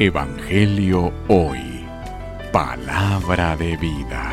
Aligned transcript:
Evangelio 0.00 1.12
Hoy. 1.26 1.84
Palabra 2.52 3.56
de 3.56 3.76
vida. 3.78 4.30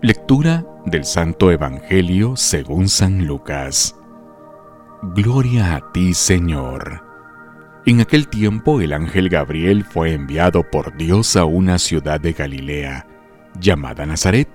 Lectura 0.00 0.64
del 0.86 1.04
Santo 1.04 1.50
Evangelio 1.50 2.34
según 2.34 2.88
San 2.88 3.26
Lucas. 3.26 3.94
Gloria 5.02 5.76
a 5.76 5.92
ti, 5.92 6.14
Señor. 6.14 7.04
En 7.84 8.00
aquel 8.00 8.28
tiempo 8.28 8.80
el 8.80 8.94
ángel 8.94 9.28
Gabriel 9.28 9.84
fue 9.84 10.14
enviado 10.14 10.62
por 10.62 10.96
Dios 10.96 11.36
a 11.36 11.44
una 11.44 11.78
ciudad 11.78 12.22
de 12.22 12.32
Galilea, 12.32 13.06
llamada 13.60 14.06
Nazaret, 14.06 14.48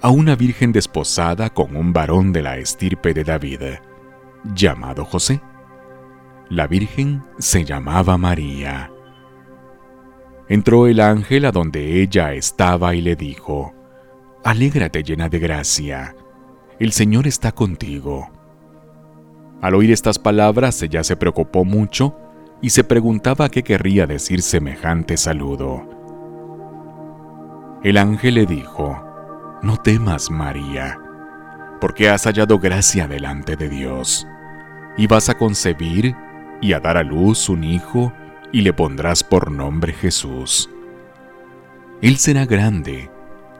a 0.00 0.08
una 0.08 0.34
virgen 0.34 0.72
desposada 0.72 1.50
con 1.50 1.76
un 1.76 1.92
varón 1.92 2.32
de 2.32 2.40
la 2.40 2.56
estirpe 2.56 3.12
de 3.12 3.24
David 3.24 3.60
llamado 4.44 5.04
José. 5.04 5.40
La 6.48 6.66
Virgen 6.66 7.22
se 7.38 7.64
llamaba 7.64 8.18
María. 8.18 8.90
Entró 10.48 10.86
el 10.86 11.00
ángel 11.00 11.44
a 11.44 11.52
donde 11.52 12.02
ella 12.02 12.32
estaba 12.34 12.94
y 12.94 13.00
le 13.00 13.14
dijo, 13.14 13.72
Alégrate 14.42 15.02
llena 15.02 15.28
de 15.28 15.38
gracia, 15.38 16.16
el 16.78 16.92
Señor 16.92 17.26
está 17.26 17.52
contigo. 17.52 18.30
Al 19.60 19.74
oír 19.74 19.92
estas 19.92 20.18
palabras 20.18 20.82
ella 20.82 21.04
se 21.04 21.16
preocupó 21.16 21.64
mucho 21.64 22.16
y 22.62 22.70
se 22.70 22.82
preguntaba 22.84 23.48
qué 23.48 23.62
querría 23.62 24.06
decir 24.06 24.42
semejante 24.42 25.16
saludo. 25.16 25.86
El 27.82 27.96
ángel 27.96 28.34
le 28.34 28.46
dijo, 28.46 29.02
No 29.62 29.76
temas, 29.76 30.30
María, 30.30 30.98
porque 31.80 32.08
has 32.08 32.24
hallado 32.24 32.58
gracia 32.58 33.08
delante 33.08 33.56
de 33.56 33.68
Dios 33.68 34.26
y 34.96 35.06
vas 35.06 35.28
a 35.28 35.34
concebir 35.34 36.14
y 36.60 36.72
a 36.72 36.80
dar 36.80 36.96
a 36.96 37.02
luz 37.02 37.48
un 37.48 37.64
hijo 37.64 38.12
y 38.52 38.60
le 38.60 38.72
pondrás 38.72 39.24
por 39.24 39.50
nombre 39.50 39.92
Jesús. 39.92 40.68
Él 42.02 42.16
será 42.16 42.46
grande, 42.46 43.10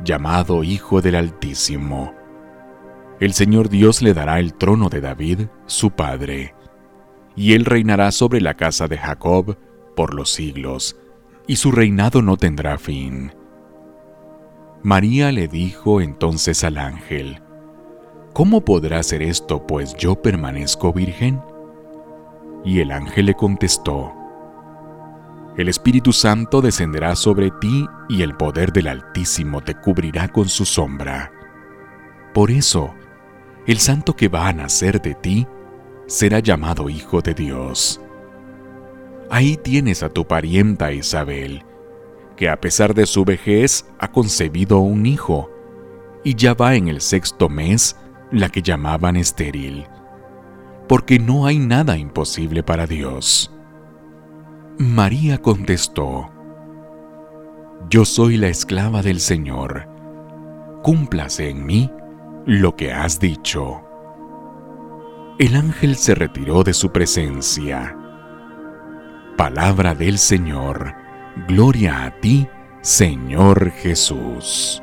llamado 0.03 0.65
Hijo 0.65 1.01
del 1.01 1.15
Altísimo. 1.15 2.15
El 3.21 3.35
Señor 3.35 3.69
Dios 3.69 4.03
le 4.03 4.15
dará 4.15 4.39
el 4.41 4.55
trono 4.55 4.89
de 4.89 5.01
David, 5.01 5.41
su 5.67 5.91
padre, 5.91 6.55
y 7.37 7.53
él 7.53 7.65
reinará 7.65 8.11
sobre 8.13 8.41
la 8.41 8.55
casa 8.55 8.89
de 8.89 8.99
Jacob 8.99 9.57
por 9.95 10.15
los 10.15 10.31
siglos, 10.31 10.97
y 11.47 11.57
su 11.57 11.71
reinado 11.71 12.23
no 12.23 12.37
tendrá 12.37 12.79
fin. 12.79 13.33
María 14.83 15.31
le 15.33 15.49
dijo 15.49 16.01
entonces 16.01 16.65
al 16.65 16.79
ángel, 16.79 17.43
¿Cómo 18.41 18.63
podrá 18.63 19.03
ser 19.03 19.21
esto, 19.21 19.67
pues 19.67 19.95
yo 19.97 20.15
permanezco 20.15 20.95
virgen? 20.95 21.43
Y 22.65 22.81
el 22.81 22.91
ángel 22.91 23.27
le 23.27 23.35
contestó, 23.35 24.15
El 25.59 25.69
Espíritu 25.69 26.11
Santo 26.15 26.63
descenderá 26.63 27.17
sobre 27.17 27.51
ti 27.61 27.85
y 28.09 28.23
el 28.23 28.35
poder 28.35 28.73
del 28.73 28.89
Altísimo 28.89 29.61
te 29.61 29.75
cubrirá 29.75 30.29
con 30.29 30.49
su 30.49 30.65
sombra. 30.65 31.31
Por 32.33 32.51
eso, 32.51 32.95
el 33.67 33.77
santo 33.77 34.17
que 34.17 34.29
va 34.29 34.49
a 34.49 34.55
nacer 34.55 35.03
de 35.03 35.15
ti 35.17 35.47
será 36.07 36.39
llamado 36.39 36.89
Hijo 36.89 37.21
de 37.21 37.35
Dios. 37.35 38.01
Ahí 39.29 39.59
tienes 39.59 40.03
a 40.03 40.09
tu 40.09 40.27
parienta 40.27 40.95
Isabel, 40.95 41.63
que 42.37 42.49
a 42.49 42.59
pesar 42.59 42.95
de 42.95 43.05
su 43.05 43.27
vejez 43.27 43.85
ha 43.99 44.11
concebido 44.11 44.79
un 44.79 45.05
hijo, 45.05 45.51
y 46.25 46.37
ya 46.37 46.55
va 46.55 46.75
en 46.75 46.89
el 46.89 47.03
sexto 47.03 47.51
mes 47.51 47.97
la 48.33 48.49
que 48.49 48.63
llamaban 48.63 49.17
estéril, 49.17 49.87
porque 50.89 51.19
no 51.19 51.47
hay 51.47 51.59
nada 51.59 51.97
imposible 51.97 52.63
para 52.63 52.87
Dios. 52.87 53.53
María 54.79 55.39
contestó, 55.39 56.31
Yo 57.89 58.05
soy 58.05 58.37
la 58.37 58.49
esclava 58.49 59.03
del 59.03 59.21
Señor, 59.21 59.89
cúmplase 60.83 61.51
en 61.51 61.67
mí 61.67 61.91
lo 62.47 62.77
que 62.77 62.93
has 62.93 63.21
dicho. 63.21 63.83
El 65.39 65.57
ángel 65.57 65.97
se 65.97 66.15
retiró 66.15 66.65
de 66.65 66.75
su 66.75 66.93
presencia. 66.93 67.97
Palabra 69.37 69.95
del 69.95 70.19
Señor, 70.19 70.95
gloria 71.49 72.05
a 72.05 72.21
ti, 72.21 72.47
Señor 72.83 73.71
Jesús. 73.71 74.83